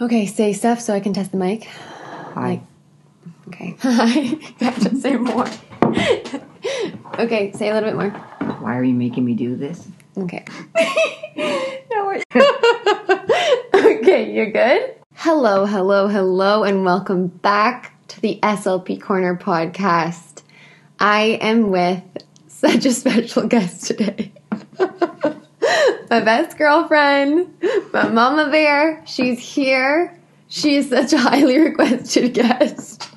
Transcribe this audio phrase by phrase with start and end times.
[0.00, 1.64] Okay, say stuff so I can test the mic.
[1.64, 2.62] Hi.
[3.48, 3.76] Okay.
[3.80, 4.34] Hi.
[4.70, 5.46] To say more.
[7.18, 8.08] okay, say a little bit more.
[8.60, 9.86] Why are you making me do this?
[10.16, 10.44] Okay.
[13.74, 14.94] Okay, you're good?
[15.14, 20.42] Hello, hello, hello, and welcome back to the SLP Corner podcast.
[20.98, 22.02] I am with
[22.48, 24.32] such a special guest today.
[26.10, 27.54] My best girlfriend,
[27.92, 29.02] my mama bear.
[29.06, 30.18] She's here.
[30.48, 33.08] She's such a highly requested guest.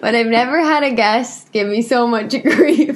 [0.00, 2.94] But I've never had a guest give me so much grief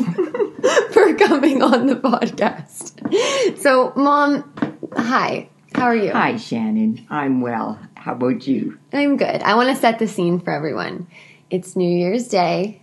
[0.92, 3.56] for coming on the podcast.
[3.58, 4.52] So, mom,
[4.94, 5.48] hi.
[5.74, 6.12] How are you?
[6.12, 7.06] Hi, Shannon.
[7.08, 7.78] I'm well.
[7.96, 8.78] How about you?
[8.92, 9.42] I'm good.
[9.42, 11.06] I want to set the scene for everyone.
[11.48, 12.82] It's New Year's Day.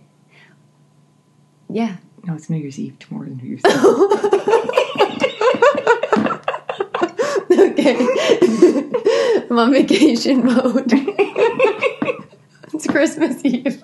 [1.68, 1.96] Yeah.
[2.24, 2.98] No, it's New Year's Eve.
[2.98, 4.59] Tomorrow's New Year's Eve.
[7.72, 7.96] Okay.
[9.50, 10.86] I'm on vacation mode.
[12.72, 13.82] it's Christmas Eve.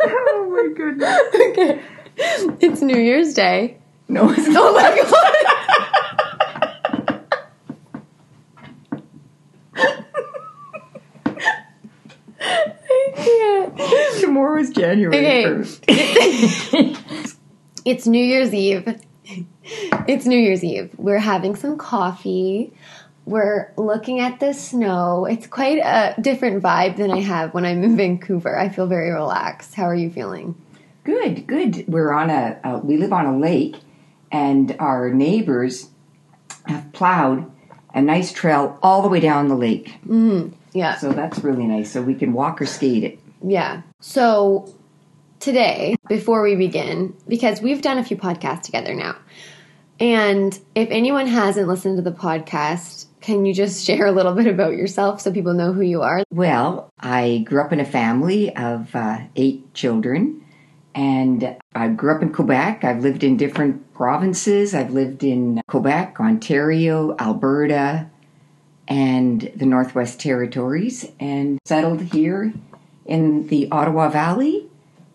[0.00, 1.20] oh my goodness.
[1.34, 1.80] Okay.
[2.60, 3.78] It's New Year's Day.
[4.08, 4.62] No, it's not.
[4.64, 5.28] Oh my god.
[12.40, 14.20] I can't.
[14.20, 15.44] Tomorrow's January Okay.
[15.44, 16.98] 1st.
[17.84, 19.00] It's New Year's Eve.
[20.06, 20.90] It's New Year's Eve.
[20.96, 22.72] We're having some coffee.
[23.24, 25.24] We're looking at the snow.
[25.24, 28.56] It's quite a different vibe than I have when I'm in Vancouver.
[28.56, 29.74] I feel very relaxed.
[29.74, 30.54] How are you feeling?
[31.04, 31.84] Good, good.
[31.88, 33.76] We're on a, uh, we live on a lake,
[34.30, 35.90] and our neighbors
[36.66, 37.50] have plowed
[37.92, 39.96] a nice trail all the way down the lake.
[40.72, 40.96] Yeah.
[40.98, 41.90] So that's really nice.
[41.90, 43.18] So we can walk or skate it.
[43.44, 43.82] Yeah.
[44.00, 44.72] So
[45.42, 49.16] today, before we begin, because we've done a few podcasts together now,
[49.98, 54.46] and if anyone hasn't listened to the podcast, can you just share a little bit
[54.46, 56.22] about yourself so people know who you are?
[56.30, 60.44] Well, I grew up in a family of uh, eight children,
[60.94, 62.84] and I grew up in Quebec.
[62.84, 64.74] I've lived in different provinces.
[64.74, 68.08] I've lived in Quebec, Ontario, Alberta,
[68.86, 72.52] and the Northwest Territories, and settled here
[73.06, 74.68] in the Ottawa Valley.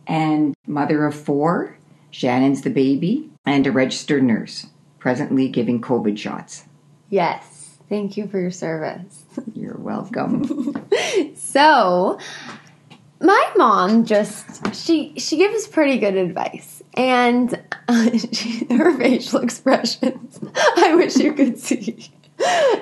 [0.07, 1.77] And mother of four,
[2.11, 4.67] Shannon's the baby, and a registered nurse,
[4.99, 6.65] presently giving COVID shots.
[7.09, 7.77] Yes.
[7.89, 9.25] Thank you for your service.
[9.53, 10.85] You're welcome.
[11.35, 12.19] So,
[13.21, 20.39] my mom just she she gives pretty good advice, and uh, she, her facial expressions
[20.75, 22.11] I wish you could see.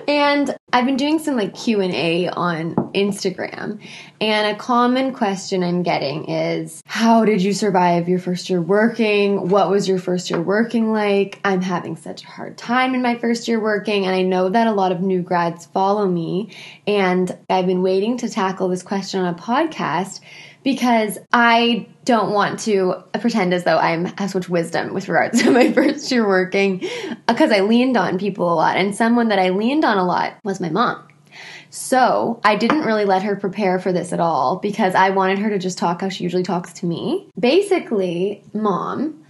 [0.07, 3.79] And I've been doing some like Q and A on Instagram,
[4.19, 9.49] and a common question I'm getting is, "How did you survive your first year working?
[9.49, 11.39] What was your first year working like?
[11.45, 14.67] I'm having such a hard time in my first year working, and I know that
[14.67, 16.49] a lot of new grads follow me,
[16.85, 20.19] and I've been waiting to tackle this question on a podcast
[20.65, 25.41] because I don't want to pretend as though I'm have so much wisdom with regards
[25.43, 29.29] to my first year working uh, because I leaned on people a lot and someone
[29.29, 31.07] that I leaned on a lot was my mom.
[31.69, 35.49] So I didn't really let her prepare for this at all because I wanted her
[35.49, 37.29] to just talk how she usually talks to me.
[37.39, 39.23] Basically, mom,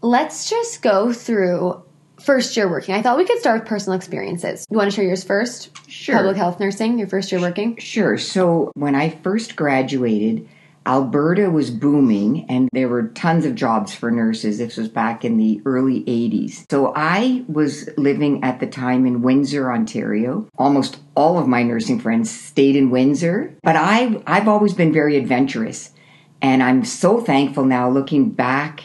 [0.00, 1.82] let's just go through
[2.20, 2.94] first year working.
[2.94, 4.66] I thought we could start with personal experiences.
[4.70, 5.76] You want to share yours first?
[5.88, 6.16] Sure.
[6.16, 7.76] Public health nursing, your first year working?
[7.78, 8.16] Sure.
[8.16, 10.48] So when I first graduated,
[10.88, 14.56] Alberta was booming and there were tons of jobs for nurses.
[14.56, 16.64] This was back in the early 80s.
[16.70, 20.48] So I was living at the time in Windsor, Ontario.
[20.56, 25.18] Almost all of my nursing friends stayed in Windsor, but I I've always been very
[25.18, 25.92] adventurous.
[26.40, 28.84] And I'm so thankful now looking back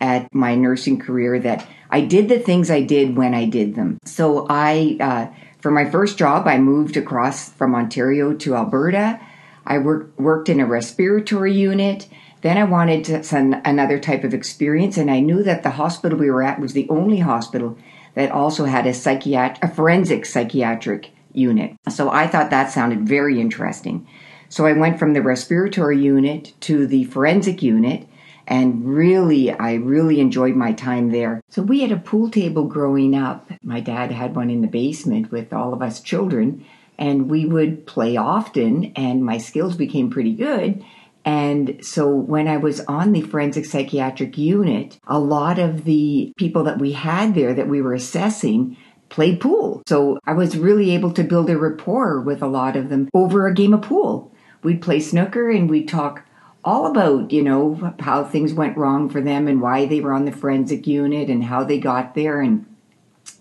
[0.00, 3.98] at my nursing career that I did the things I did when I did them.
[4.04, 5.26] So I, uh,
[5.60, 9.20] for my first job, I moved across from Ontario to Alberta.
[9.66, 12.08] I worked worked in a respiratory unit.
[12.42, 16.18] Then I wanted to, some, another type of experience, and I knew that the hospital
[16.18, 17.78] we were at was the only hospital
[18.14, 21.76] that also had a psychiat- a forensic psychiatric unit.
[21.88, 24.06] So I thought that sounded very interesting.
[24.48, 28.06] So I went from the respiratory unit to the forensic unit
[28.46, 31.40] and really I really enjoyed my time there.
[31.48, 33.50] So we had a pool table growing up.
[33.62, 36.64] My dad had one in the basement with all of us children
[36.98, 40.84] and we would play often and my skills became pretty good.
[41.24, 46.64] And so when I was on the forensic psychiatric unit, a lot of the people
[46.64, 48.76] that we had there that we were assessing
[49.08, 49.82] played pool.
[49.86, 53.46] So I was really able to build a rapport with a lot of them over
[53.46, 54.32] a game of pool.
[54.62, 56.24] We'd play snooker and we'd talk
[56.64, 60.24] all about, you know, how things went wrong for them and why they were on
[60.24, 62.66] the forensic unit and how they got there and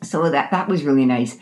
[0.04, 1.38] So that that was really nice.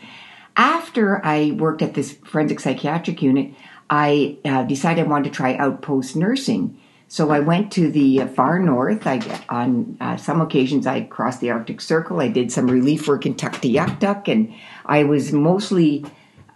[0.60, 3.54] After I worked at this forensic psychiatric unit,
[3.88, 6.78] I uh, decided I wanted to try outpost nursing.
[7.08, 9.06] So I went to the far north.
[9.06, 12.20] I on uh, some occasions I crossed the Arctic Circle.
[12.20, 14.52] I did some relief work in Tuktoyaktuk, and
[14.84, 16.04] I was mostly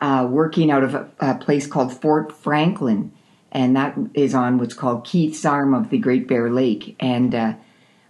[0.02, 3.10] uh, working out of a, a, place called Fort Franklin,
[3.52, 6.94] and that is on what's called Keith's Arm of the Great Bear Lake.
[7.00, 7.54] And uh,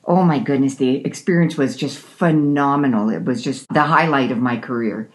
[0.05, 3.11] oh my goodness, the experience was just phenomenal.
[3.11, 5.09] It was just the highlight of my career.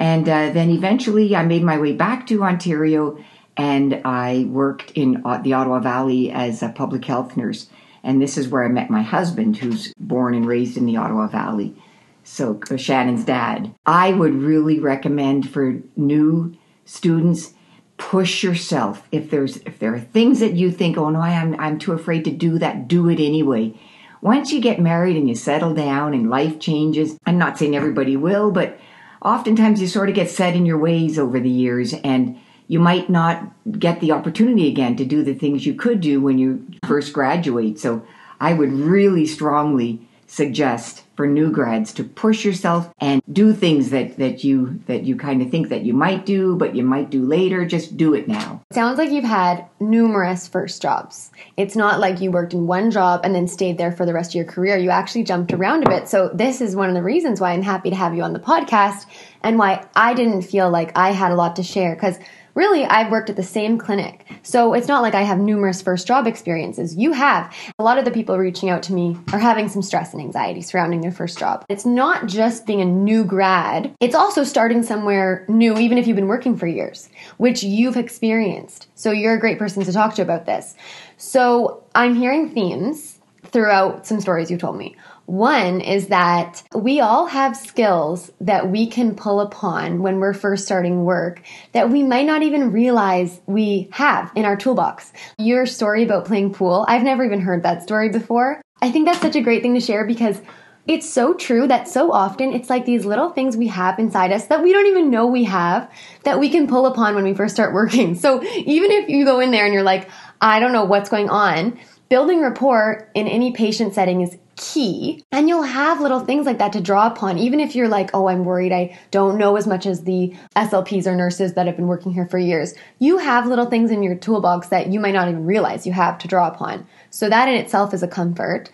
[0.00, 3.22] And uh, then eventually, I made my way back to Ontario
[3.56, 7.68] and I worked in the Ottawa Valley as a public health nurse.
[8.02, 11.26] And this is where I met my husband, who's born and raised in the Ottawa
[11.26, 11.76] Valley.
[12.24, 13.74] So, uh, Shannon's dad.
[13.84, 16.56] I would really recommend for new
[16.86, 17.52] students
[17.98, 19.06] push yourself.
[19.12, 22.24] If there's if there are things that you think, oh no, I'm I'm too afraid
[22.24, 23.74] to do that, do it anyway.
[24.22, 28.16] Once you get married and you settle down and life changes, I'm not saying everybody
[28.16, 28.78] will, but
[29.22, 32.38] oftentimes you sort of get set in your ways over the years and
[32.68, 36.38] you might not get the opportunity again to do the things you could do when
[36.38, 37.78] you first graduate.
[37.78, 38.06] So
[38.40, 44.16] I would really strongly suggest for new grads to push yourself and do things that,
[44.16, 47.26] that you that you kind of think that you might do but you might do
[47.26, 47.66] later.
[47.66, 48.62] Just do it now.
[48.72, 51.30] Sounds like you've had numerous first jobs.
[51.58, 54.30] It's not like you worked in one job and then stayed there for the rest
[54.30, 54.78] of your career.
[54.78, 56.08] You actually jumped around a bit.
[56.08, 58.40] So this is one of the reasons why i'm happy to have you on the
[58.40, 59.04] podcast
[59.42, 62.18] and why i didn't feel like i had a lot to share because
[62.54, 64.26] really, I've worked at the same clinic.
[64.42, 66.96] So it's not like I have numerous first job experiences.
[66.96, 67.54] You have.
[67.78, 70.62] A lot of the people reaching out to me are having some stress and anxiety
[70.62, 71.64] surrounding their first job.
[71.68, 76.16] It's not just being a new grad, it's also starting somewhere new, even if you've
[76.16, 78.88] been working for years, which you've experienced.
[78.94, 80.74] So you're a great person to talk to about this.
[81.16, 84.96] So I'm hearing themes throughout some stories you told me.
[85.30, 90.64] One is that we all have skills that we can pull upon when we're first
[90.64, 91.40] starting work
[91.70, 95.12] that we might not even realize we have in our toolbox.
[95.38, 98.60] Your story about playing pool, I've never even heard that story before.
[98.82, 100.42] I think that's such a great thing to share because
[100.88, 104.46] it's so true that so often it's like these little things we have inside us
[104.46, 105.88] that we don't even know we have
[106.24, 108.16] that we can pull upon when we first start working.
[108.16, 110.10] So even if you go in there and you're like,
[110.40, 111.78] I don't know what's going on,
[112.08, 115.24] building rapport in any patient setting is key.
[115.32, 118.28] And you'll have little things like that to draw upon, even if you're like, oh,
[118.28, 121.86] I'm worried I don't know as much as the SLPs or nurses that have been
[121.86, 122.74] working here for years.
[122.98, 126.18] You have little things in your toolbox that you might not even realize you have
[126.18, 126.86] to draw upon.
[127.08, 128.70] So that in itself is a comfort.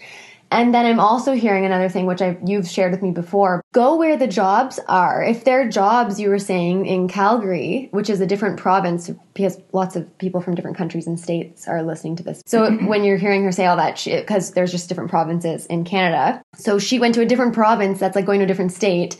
[0.51, 3.63] And then I'm also hearing another thing, which I, you've shared with me before.
[3.73, 5.23] Go where the jobs are.
[5.23, 9.61] If there are jobs, you were saying in Calgary, which is a different province, because
[9.73, 12.43] lots of people from different countries and states are listening to this.
[12.47, 12.87] So mm-hmm.
[12.87, 16.43] when you're hearing her say all that, because there's just different provinces in Canada.
[16.55, 19.17] So she went to a different province that's like going to a different state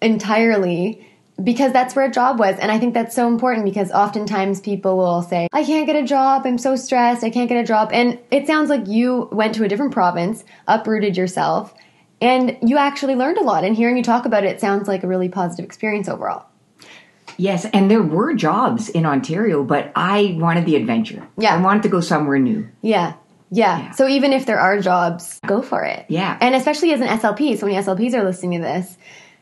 [0.00, 1.06] entirely
[1.42, 2.58] because that's where a job was.
[2.58, 6.02] And I think that's so important because oftentimes people will say, I can't get a
[6.02, 6.42] job.
[6.44, 7.24] I'm so stressed.
[7.24, 7.90] I can't get a job.
[7.92, 11.74] And it sounds like you went to a different province, uprooted yourself,
[12.20, 13.64] and you actually learned a lot.
[13.64, 16.46] And hearing you talk about it, it sounds like a really positive experience overall.
[17.36, 21.26] Yes, and there were jobs in Ontario, but I wanted the adventure.
[21.38, 21.54] Yeah.
[21.54, 22.68] I wanted to go somewhere new.
[22.82, 23.14] Yeah.
[23.50, 23.78] Yeah.
[23.78, 23.90] yeah.
[23.92, 26.04] So even if there are jobs, go for it.
[26.08, 26.36] Yeah.
[26.40, 28.96] And especially as an SLP, so many SLPs are listening to this,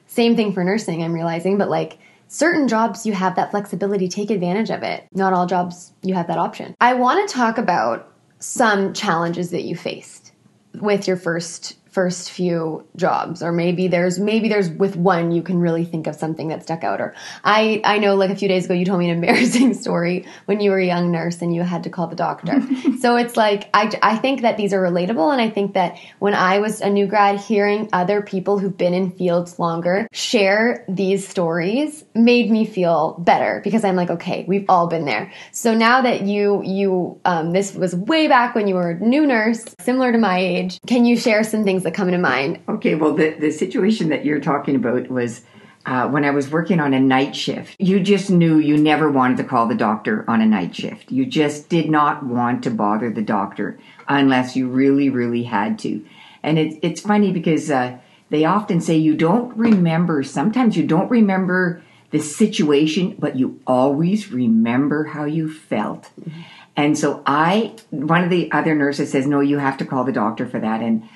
[0.09, 4.31] same thing for nursing, I'm realizing, but like certain jobs you have that flexibility, take
[4.31, 5.07] advantage of it.
[5.13, 6.75] Not all jobs you have that option.
[6.81, 10.33] I want to talk about some challenges that you faced
[10.75, 15.59] with your first first few jobs or maybe there's maybe there's with one you can
[15.59, 17.15] really think of something that stuck out or
[17.45, 20.61] i i know like a few days ago you told me an embarrassing story when
[20.61, 22.61] you were a young nurse and you had to call the doctor.
[22.99, 26.35] So it's like i i think that these are relatable and i think that when
[26.35, 31.27] i was a new grad hearing other people who've been in fields longer share these
[31.27, 35.33] stories made me feel better because i'm like okay we've all been there.
[35.53, 39.27] So now that you you um, this was way back when you were a new
[39.27, 42.61] nurse similar to my age can you share some things that come to mind?
[42.69, 45.43] Okay, well, the, the situation that you're talking about was
[45.87, 47.77] uh, when I was working on a night shift.
[47.79, 51.11] You just knew you never wanted to call the doctor on a night shift.
[51.11, 56.05] You just did not want to bother the doctor unless you really, really had to.
[56.43, 57.99] And it, it's funny because uh,
[58.31, 64.31] they often say you don't remember, sometimes you don't remember the situation, but you always
[64.31, 66.11] remember how you felt.
[66.21, 66.41] Mm-hmm.
[66.77, 70.13] And so I, one of the other nurses says, no, you have to call the
[70.13, 70.81] doctor for that.
[70.81, 71.09] And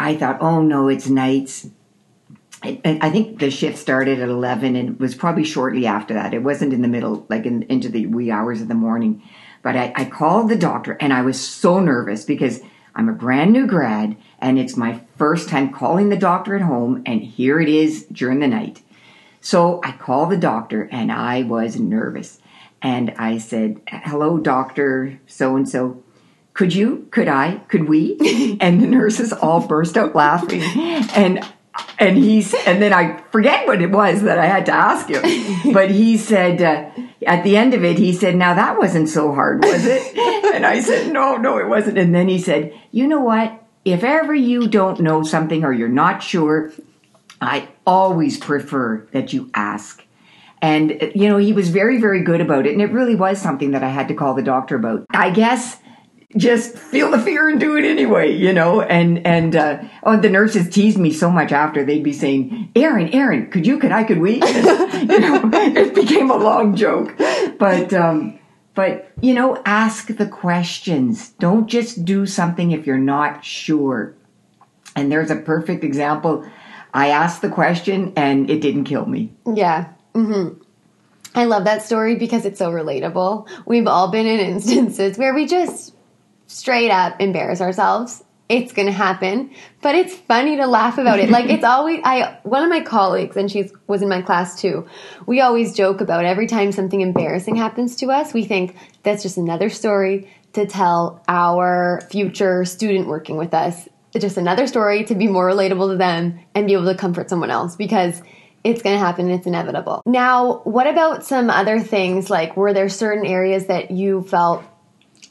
[0.00, 1.68] I thought, oh no, it's nights.
[2.62, 6.34] I, think the shift started at 11 and it was probably shortly after that.
[6.34, 9.22] It wasn't in the middle, like in, into the wee hours of the morning.
[9.62, 12.60] But I, I called the doctor and I was so nervous because
[12.94, 17.02] I'm a brand new grad and it's my first time calling the doctor at home
[17.06, 18.82] and here it is during the night.
[19.40, 22.40] So I called the doctor and I was nervous.
[22.82, 26.02] And I said, hello, doctor so and so.
[26.60, 28.58] Could you, could I, could we?
[28.60, 30.60] and the nurses all burst out laughing.
[30.60, 31.42] And
[31.98, 35.22] and he's and then I forget what it was that I had to ask him,
[35.72, 36.90] but he said uh,
[37.26, 40.14] at the end of it, he said, "Now that wasn't so hard, was it?"
[40.54, 43.58] and I said, "No, no, it wasn't." And then he said, "You know what?
[43.86, 46.72] If ever you don't know something or you're not sure,
[47.40, 50.04] I always prefer that you ask."
[50.60, 53.70] And you know, he was very, very good about it, and it really was something
[53.70, 55.06] that I had to call the doctor about.
[55.14, 55.78] I guess
[56.36, 58.80] just feel the fear and do it anyway, you know.
[58.80, 63.08] And and uh, oh, the nurses teased me so much after they'd be saying, "Aaron,
[63.08, 64.40] Aaron, could you, could I, could we?"
[65.00, 67.16] You know, it became a long joke,
[67.58, 67.92] but.
[67.92, 68.38] um
[68.72, 71.30] but you know, ask the questions.
[71.32, 74.14] Don't just do something if you're not sure.
[74.96, 76.46] And there's a perfect example.
[76.94, 79.32] I asked the question and it didn't kill me.
[79.54, 79.92] Yeah.
[80.14, 80.62] Mm-hmm.
[81.34, 83.48] I love that story because it's so relatable.
[83.66, 85.94] We've all been in instances where we just
[86.50, 88.24] straight up embarrass ourselves.
[88.48, 91.30] It's gonna happen, but it's funny to laugh about it.
[91.30, 94.88] Like it's always I one of my colleagues and she was in my class too.
[95.26, 99.36] We always joke about every time something embarrassing happens to us, we think that's just
[99.36, 103.88] another story to tell our future student working with us.
[104.12, 107.30] It's just another story to be more relatable to them and be able to comfort
[107.30, 108.20] someone else because
[108.64, 110.02] it's going to happen it's inevitable.
[110.04, 114.64] Now, what about some other things like were there certain areas that you felt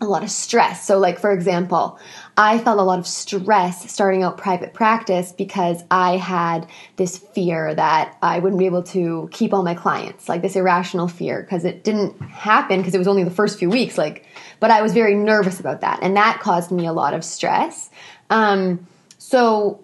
[0.02, 0.86] a lot of stress.
[0.86, 2.00] So, like, for example,
[2.38, 7.76] I felt a lot of stress starting out private practice because I had this fear
[7.76, 11.66] that I wouldn't be able to keep all my clients, like this irrational fear, because
[11.66, 13.98] it didn't happen because it was only the first few weeks.
[13.98, 14.26] Like,
[14.62, 17.90] but I was very nervous about that, and that caused me a lot of stress.
[18.30, 18.88] Um,
[19.18, 19.84] so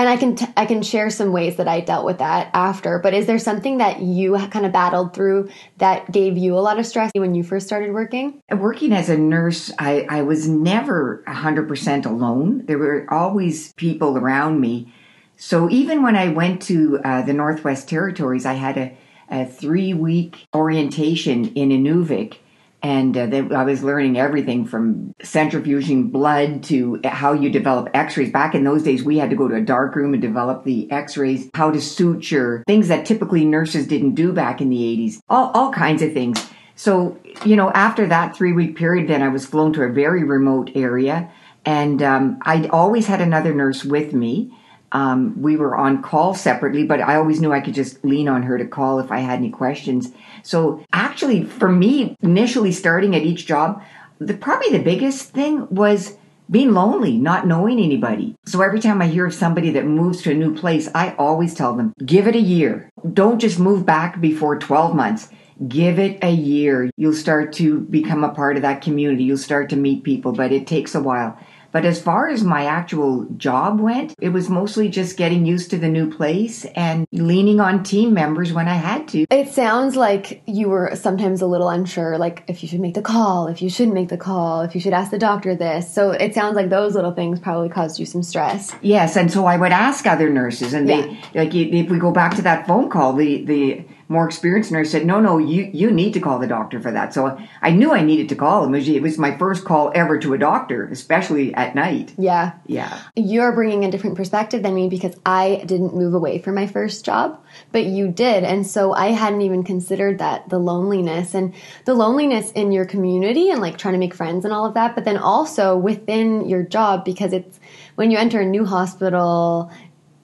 [0.00, 2.98] and I can t- I can share some ways that I dealt with that after.
[3.00, 6.78] But is there something that you kind of battled through that gave you a lot
[6.78, 8.40] of stress when you first started working?
[8.50, 12.64] Working as a nurse, I, I was never 100% alone.
[12.64, 14.90] There were always people around me.
[15.36, 18.96] So even when I went to uh, the Northwest Territories, I had a,
[19.30, 22.38] a three week orientation in Inuvik
[22.82, 28.32] and uh, then I was learning everything from centrifuging blood to how you develop x-rays.
[28.32, 30.90] Back in those days, we had to go to a dark room and develop the
[30.90, 35.50] x-rays, how to suture, things that typically nurses didn't do back in the 80s, all,
[35.52, 36.48] all kinds of things.
[36.74, 40.24] So, you know, after that three week period, then I was flown to a very
[40.24, 41.30] remote area
[41.64, 44.56] and um, I always had another nurse with me.
[44.92, 48.42] Um, we were on call separately, but I always knew I could just lean on
[48.42, 50.10] her to call if I had any questions.
[50.42, 53.82] So actually, for me, initially starting at each job,
[54.18, 56.16] the probably the biggest thing was
[56.50, 58.34] being lonely, not knowing anybody.
[58.44, 61.54] So every time I hear of somebody that moves to a new place, I always
[61.54, 62.90] tell them, give it a year.
[63.12, 65.28] Don't just move back before 12 months.
[65.68, 66.90] Give it a year.
[66.96, 69.24] You'll start to become a part of that community.
[69.24, 71.38] You'll start to meet people, but it takes a while.
[71.72, 75.78] But as far as my actual job went, it was mostly just getting used to
[75.78, 79.26] the new place and leaning on team members when I had to.
[79.30, 83.02] It sounds like you were sometimes a little unsure, like if you should make the
[83.02, 85.92] call, if you shouldn't make the call, if you should ask the doctor this.
[85.92, 88.72] So it sounds like those little things probably caused you some stress.
[88.82, 91.42] Yes, and so I would ask other nurses, and they yeah.
[91.42, 95.06] like if we go back to that phone call, the the more experienced nurse said,
[95.06, 98.02] "No, no, you you need to call the doctor for that." So I knew I
[98.02, 98.74] needed to call him.
[98.74, 102.12] It was my first call ever to a doctor, especially at night.
[102.18, 102.98] Yeah, yeah.
[103.14, 107.04] You're bringing a different perspective than me because I didn't move away from my first
[107.04, 107.38] job,
[107.70, 112.50] but you did, and so I hadn't even considered that the loneliness and the loneliness
[112.52, 115.16] in your community and like trying to make friends and all of that, but then
[115.16, 117.60] also within your job because it's
[117.94, 119.70] when you enter a new hospital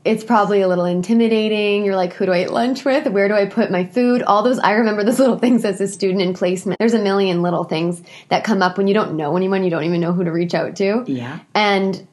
[0.07, 1.85] it's probably a little intimidating.
[1.85, 3.07] You're like, who do I eat lunch with?
[3.09, 4.23] Where do I put my food?
[4.23, 6.79] All those, I remember those little things as a student in placement.
[6.79, 9.85] There's a million little things that come up when you don't know anyone, you don't
[9.85, 11.05] even know who to reach out to.
[11.07, 11.41] Yeah.
[11.55, 12.07] And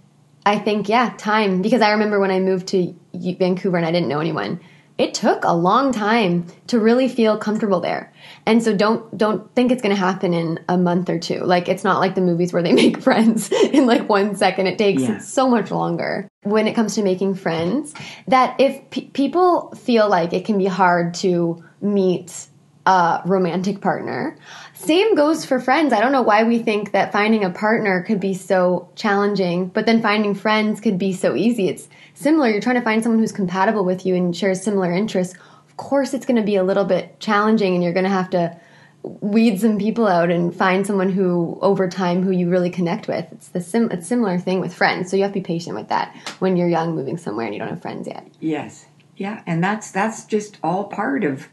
[0.45, 1.61] I think, yeah, time.
[1.61, 4.59] Because I remember when I moved to Vancouver and I didn't know anyone
[4.97, 8.12] it took a long time to really feel comfortable there.
[8.45, 11.39] And so don't don't think it's going to happen in a month or two.
[11.39, 14.67] Like it's not like the movies where they make friends in like 1 second.
[14.67, 15.17] It takes yeah.
[15.19, 16.27] so much longer.
[16.43, 17.93] When it comes to making friends,
[18.27, 22.47] that if pe- people feel like it can be hard to meet
[22.85, 24.37] a romantic partner,
[24.73, 25.93] same goes for friends.
[25.93, 29.85] I don't know why we think that finding a partner could be so challenging, but
[29.85, 31.69] then finding friends could be so easy.
[31.69, 32.49] It's similar.
[32.49, 35.35] You're trying to find someone who's compatible with you and shares similar interests.
[35.73, 38.29] Of course, it's going to be a little bit challenging and you're going to have
[38.29, 38.59] to
[39.01, 43.25] weed some people out and find someone who over time who you really connect with.
[43.31, 45.09] It's the sim- it's similar thing with friends.
[45.09, 47.59] So you have to be patient with that when you're young, moving somewhere and you
[47.59, 48.27] don't have friends yet.
[48.39, 48.85] Yes.
[49.17, 51.47] Yeah, and that's that's just all part of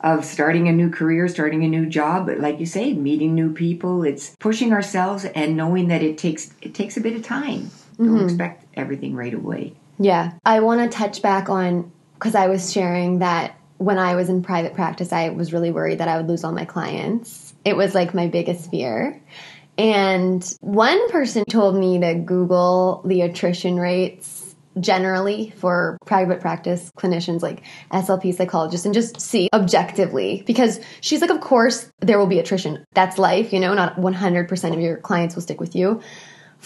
[0.00, 3.52] of starting a new career, starting a new job, but like you say, meeting new
[3.52, 4.04] people.
[4.04, 7.70] It's pushing ourselves and knowing that it takes it takes a bit of time.
[7.96, 8.24] Don't mm-hmm.
[8.24, 9.72] expect everything right away.
[9.98, 10.32] Yeah.
[10.44, 14.42] I want to touch back on because I was sharing that when I was in
[14.42, 17.54] private practice, I was really worried that I would lose all my clients.
[17.64, 19.20] It was like my biggest fear.
[19.78, 24.46] And one person told me to Google the attrition rates
[24.80, 31.30] generally for private practice clinicians like SLP psychologists and just see objectively because she's like
[31.30, 35.34] of course there will be attrition that's life you know not 100% of your clients
[35.34, 36.02] will stick with you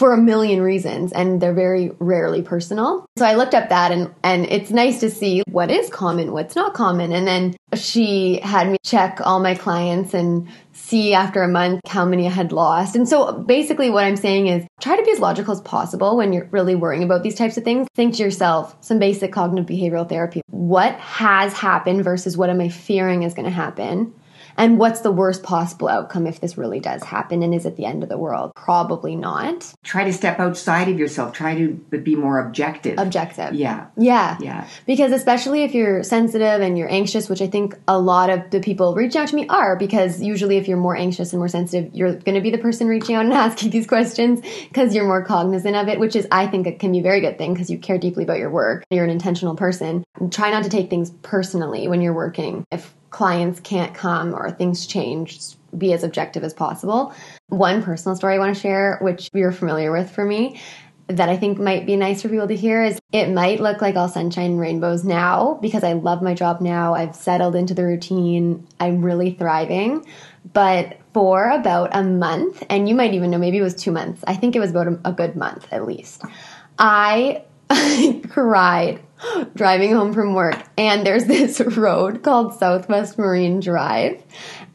[0.00, 3.04] for a million reasons and they're very rarely personal.
[3.18, 6.56] So I looked up that and and it's nice to see what is common, what's
[6.56, 7.12] not common.
[7.12, 12.06] And then she had me check all my clients and see after a month how
[12.06, 12.96] many I had lost.
[12.96, 16.32] And so basically what I'm saying is try to be as logical as possible when
[16.32, 17.86] you're really worrying about these types of things.
[17.94, 20.40] Think to yourself some basic cognitive behavioral therapy.
[20.46, 24.14] What has happened versus what am I fearing is going to happen?
[24.60, 27.42] And what's the worst possible outcome if this really does happen?
[27.42, 28.52] And is it the end of the world?
[28.54, 29.72] Probably not.
[29.82, 31.32] Try to step outside of yourself.
[31.32, 32.98] Try to be more objective.
[32.98, 33.54] Objective.
[33.54, 33.86] yeah.
[33.96, 34.36] Yeah.
[34.38, 34.68] Yeah.
[34.84, 38.60] Because especially if you're sensitive and you're anxious, which I think a lot of the
[38.60, 41.94] people reaching out to me are, because usually if you're more anxious and more sensitive,
[41.94, 45.24] you're going to be the person reaching out and asking these questions because you're more
[45.24, 47.70] cognizant of it, which is, I think, it can be a very good thing because
[47.70, 48.84] you care deeply about your work.
[48.90, 50.04] You're an intentional person.
[50.30, 52.64] Try not to take things personally when you're working.
[52.70, 55.40] If clients can't come or things change,
[55.76, 57.14] be as objective as possible.
[57.48, 60.60] One personal story I want to share, which you're familiar with for me,
[61.08, 63.96] that I think might be nice for people to hear is it might look like
[63.96, 66.94] all sunshine and rainbows now because I love my job now.
[66.94, 68.66] I've settled into the routine.
[68.78, 70.06] I'm really thriving.
[70.52, 74.22] But for about a month, and you might even know maybe it was two months,
[74.26, 76.22] I think it was about a, a good month at least,
[76.78, 77.42] I
[78.28, 79.00] cried
[79.54, 84.22] driving home from work and there's this road called Southwest Marine Drive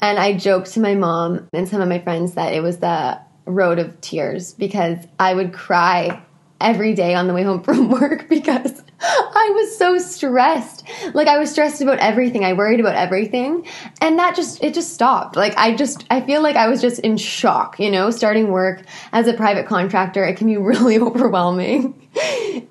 [0.02, 3.20] and I joked to my mom and some of my friends that it was the
[3.46, 6.22] road of tears because I would cry
[6.62, 10.84] every day on the way home from work because I was so stressed.
[11.14, 12.44] Like I was stressed about everything.
[12.44, 13.68] I worried about everything.
[14.02, 15.36] And that just it just stopped.
[15.36, 18.84] Like I just I feel like I was just in shock, you know, starting work
[19.12, 22.10] as a private contractor, it can be really overwhelming.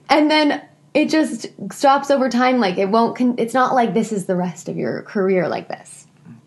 [0.08, 0.62] And then
[0.94, 4.36] it just stops over time like it won't con- it's not like this is the
[4.36, 6.06] rest of your career like this.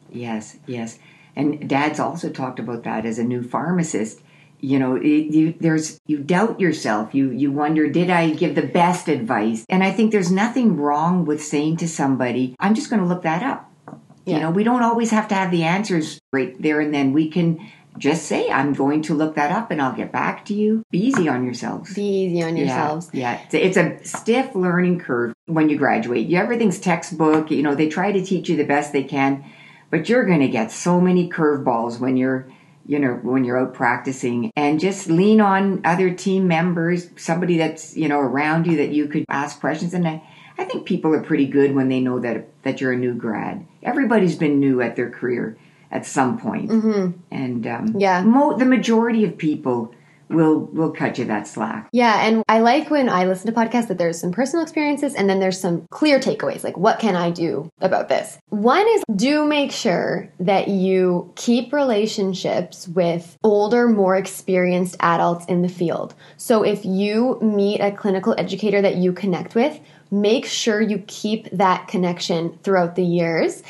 [0.10, 0.98] Yes, yes.
[1.36, 4.22] And Dad's also talked about that as a new pharmacist.
[4.60, 7.14] You know, it, you, there's you doubt yourself.
[7.14, 9.66] You you wonder, did I give the best advice?
[9.70, 13.22] And I think there's nothing wrong with saying to somebody, "I'm just going to look
[13.22, 13.72] that up."
[14.26, 17.14] You know, we don't always have to have the answers right there and then.
[17.14, 17.66] We can
[17.98, 21.00] just say, "I'm going to look that up, and I'll get back to you." Be
[21.00, 21.94] easy on yourselves.
[21.94, 23.10] Be easy on yourselves.
[23.14, 23.42] Yeah, yeah.
[23.44, 26.28] It's, a, it's a stiff learning curve when you graduate.
[26.28, 27.52] You, everything's textbook.
[27.52, 29.46] You know, they try to teach you the best they can,
[29.90, 32.48] but you're going to get so many curveballs when you're,
[32.86, 34.52] you know, when you're out practicing.
[34.56, 39.08] And just lean on other team members, somebody that's you know around you that you
[39.08, 39.94] could ask questions.
[39.94, 40.24] And I,
[40.58, 43.66] I think people are pretty good when they know that that you're a new grad.
[43.84, 45.58] Everybody's been new at their career
[45.92, 47.12] at some point, mm-hmm.
[47.32, 48.22] and um, Yeah.
[48.22, 49.94] mo- the majority of people
[50.30, 51.88] will will cut you that slack.
[51.92, 55.30] Yeah, and I like when I listen to podcasts that there's some personal experiences and
[55.30, 58.38] then there's some clear takeaways like what can I do about this?
[58.50, 65.62] One is do make sure that you keep relationships with older, more experienced adults in
[65.62, 66.14] the field.
[66.38, 69.80] So if you meet a clinical educator that you connect with,
[70.12, 73.64] make sure you keep that connection throughout the years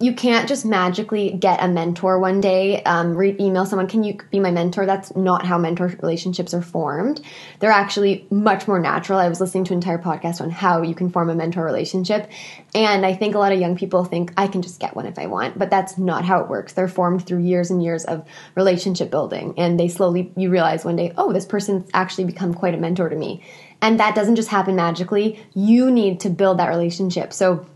[0.00, 4.16] you can't just magically get a mentor one day um, re- email someone can you
[4.30, 4.86] be my mentor?
[4.86, 7.20] That's not how mentor relationships are formed.
[7.58, 9.18] They're actually much more natural.
[9.18, 12.30] I was listening to an entire podcast on how you can form a mentor relationship
[12.74, 15.18] and i think a lot of young people think i can just get one if
[15.18, 16.72] i want but that's not how it works.
[16.72, 20.96] They're formed through years and years of relationship building and they slowly you realize one
[20.96, 23.42] day oh this person's actually become quite a mentor to me.
[23.82, 25.40] And that doesn't just happen magically.
[25.54, 27.32] You need to build that relationship.
[27.32, 27.66] So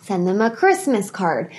[0.00, 1.52] send them a Christmas card.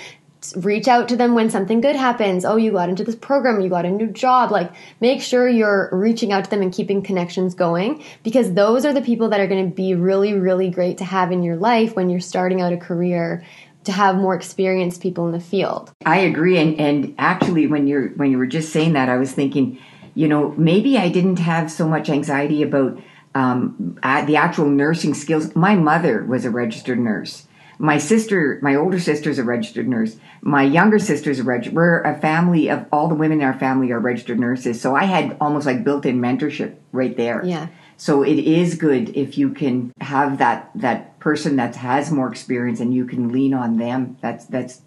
[0.56, 2.46] Reach out to them when something good happens.
[2.46, 4.50] Oh, you got into this program, you got a new job.
[4.50, 8.94] Like, make sure you're reaching out to them and keeping connections going because those are
[8.94, 11.96] the people that are going to be really, really great to have in your life
[11.96, 13.44] when you're starting out a career
[13.84, 15.92] to have more experienced people in the field.
[16.06, 19.32] I agree, and and actually, when you're when you were just saying that, I was
[19.32, 19.80] thinking,
[20.14, 23.00] you know, maybe I didn't have so much anxiety about
[23.34, 25.56] um, the actual nursing skills.
[25.56, 27.48] My mother was a registered nurse.
[27.82, 30.16] My sister, my older sister's a registered nurse.
[30.42, 31.76] My younger sister's a registered.
[31.76, 34.80] We're a family of all the women in our family are registered nurses.
[34.80, 37.44] So I had almost like built-in mentorship right there.
[37.44, 37.70] Yeah.
[37.98, 42.80] So it is good if you can have that that person that has more experience
[42.80, 44.18] and you can lean on them.
[44.22, 44.82] That's that's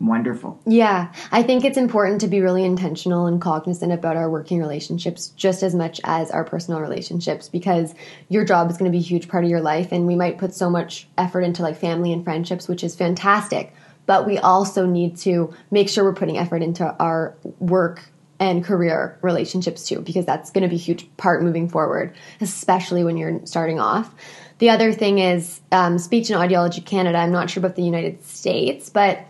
[0.00, 0.60] wonderful.
[0.66, 5.28] Yeah, I think it's important to be really intentional and cognizant about our working relationships
[5.28, 7.94] just as much as our personal relationships because
[8.28, 10.38] your job is going to be a huge part of your life and we might
[10.38, 13.74] put so much effort into like family and friendships, which is fantastic.
[14.06, 18.02] But we also need to make sure we're putting effort into our work
[18.40, 23.04] and career relationships too, because that's going to be a huge part moving forward, especially
[23.04, 24.12] when you're starting off.
[24.58, 27.18] The other thing is um, Speech and Audiology Canada.
[27.18, 29.24] I'm not sure about the United States, but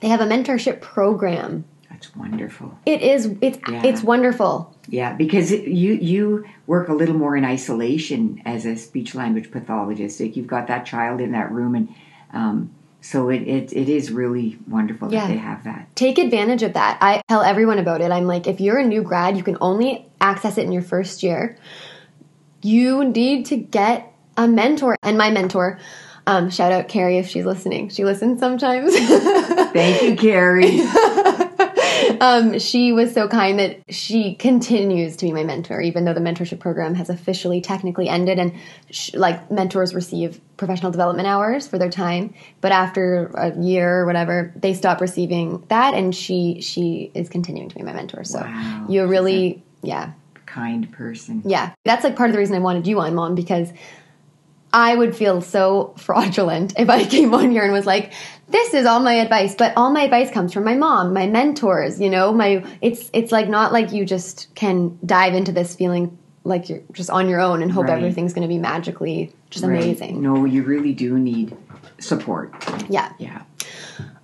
[0.00, 1.64] they have a mentorship program.
[1.90, 2.78] That's wonderful.
[2.86, 3.34] It is.
[3.40, 3.82] It's Yeah.
[3.84, 4.74] it's wonderful.
[4.88, 9.50] Yeah, because it, you you work a little more in isolation as a speech language
[9.50, 10.20] pathologist.
[10.20, 11.88] Like you've got that child in that room, and
[12.32, 15.26] um, so it, it it is really wonderful Yeah.
[15.26, 15.88] that they have that.
[15.96, 16.98] Take advantage of that.
[17.00, 18.12] I tell everyone about it.
[18.12, 21.22] I'm like, if you're a new grad, you can only access it in your first
[21.24, 21.56] year.
[22.62, 24.96] You need to get a mentor.
[25.02, 25.78] And my mentor,
[26.28, 27.88] um, shout out Carrie if she's listening.
[27.88, 28.94] She listens sometimes.
[29.72, 30.80] Thank you, Carrie.
[32.20, 36.20] um, she was so kind that she continues to be my mentor, even though the
[36.20, 38.38] mentorship program has officially technically ended.
[38.38, 38.52] And
[38.90, 44.06] sh- like mentors receive professional development hours for their time, but after a year or
[44.06, 48.22] whatever, they stop receiving that, and she she is continuing to be my mentor.
[48.24, 48.86] So Wow.
[48.88, 50.12] you really, yeah,
[50.44, 51.40] kind person.
[51.46, 51.72] yeah.
[51.86, 53.72] That's like part of the reason I wanted you on, mom, because
[54.78, 58.12] I would feel so fraudulent if I came on here and was like,
[58.48, 62.00] this is all my advice, but all my advice comes from my mom, my mentors,
[62.00, 66.16] you know, my it's it's like not like you just can dive into this feeling
[66.44, 67.96] like you're just on your own and hope Right.
[67.98, 69.82] everything's going to be magically just Right.
[69.82, 70.22] amazing.
[70.22, 71.56] No, you really do need
[71.98, 72.54] support.
[72.88, 73.12] Yeah.
[73.18, 73.42] Yeah.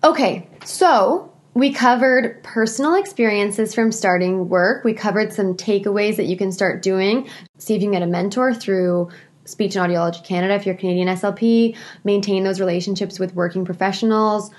[0.04, 4.84] Okay, so we covered personal experiences from starting work.
[4.84, 7.28] We covered some takeaways that you can start doing.
[7.58, 9.10] See if you can get a mentor through
[9.44, 11.76] Speech and Audiology Canada if you're Canadian SLP.
[12.02, 14.50] Maintain those relationships with working professionals.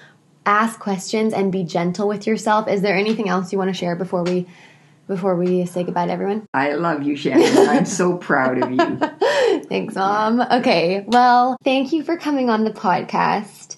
[0.46, 2.68] Ask questions and be gentle with yourself.
[2.68, 4.48] Is there anything else you want to share before we
[5.08, 6.48] before we say goodbye to everyone?
[6.54, 7.70] I love you, Shannon.
[7.70, 9.64] I'm so proud of you.
[9.70, 10.42] Thanks, Mom.
[10.42, 13.78] Okay, well, thank you for coming on the podcast.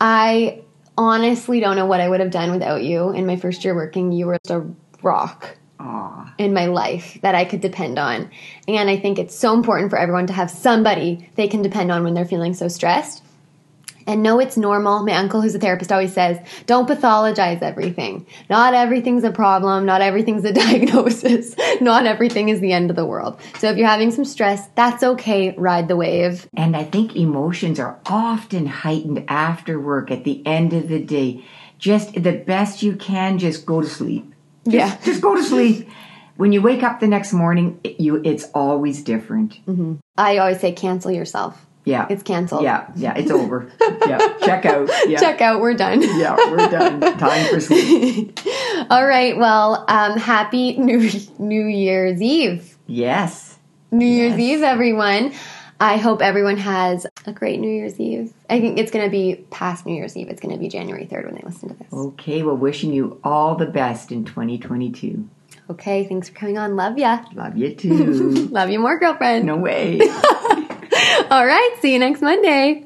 [0.00, 0.62] I
[0.96, 3.10] honestly don't know what I would have done without you.
[3.10, 4.66] In my first year working, you were just a
[5.02, 6.34] rock Aw.
[6.38, 8.30] in my life that I could depend on.
[8.66, 12.02] And I think it's so important for everyone to have somebody they can depend on
[12.02, 13.22] when they're feeling so stressed.
[14.08, 15.04] And know it's normal.
[15.04, 18.26] My uncle, who's a therapist, always says, don't pathologize everything.
[18.48, 19.84] Not everything's a problem.
[19.84, 21.54] Not everything's a diagnosis.
[21.82, 23.38] Not everything is the end of the world.
[23.58, 25.54] So if you're having some stress, that's okay.
[25.58, 26.48] Ride the wave.
[26.56, 31.44] And I think emotions are often heightened after work at the end of the day.
[31.78, 34.32] Just the best you can, just go to sleep.
[34.70, 34.96] Yeah.
[35.04, 35.88] Just go to sleep.
[36.36, 39.58] When you wake up the next morning, it, you it's always different.
[40.16, 41.66] I always say cancel yourself.
[41.84, 42.06] Yeah.
[42.10, 42.62] It's canceled.
[42.64, 43.70] Yeah, yeah, it's over.
[44.06, 44.90] yeah, check out.
[45.06, 45.18] Yeah.
[45.18, 45.60] Check out.
[45.60, 46.02] We're done.
[46.02, 47.00] Yeah, we're done.
[47.18, 48.38] Time for sleep.
[48.90, 49.38] All right.
[49.38, 52.76] Well, um, happy New New Year's Eve.
[52.86, 53.58] Yes.
[53.90, 55.32] New Year's Eve, everyone.
[55.80, 58.32] I hope everyone has a great New Year's Eve.
[58.48, 60.28] I think it's going to be past New Year's Eve.
[60.28, 61.92] It's going to be January 3rd when they listen to this.
[61.92, 65.28] Okay, well, wishing you all the best in 2022.
[65.70, 66.76] Okay, thanks for coming on.
[66.76, 67.24] Love ya.
[67.34, 68.48] Love you too.
[68.48, 69.44] Love you more, girlfriend.
[69.44, 70.00] no way.
[71.30, 72.84] All right, see you next Monday.